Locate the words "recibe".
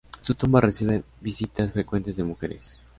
0.59-1.03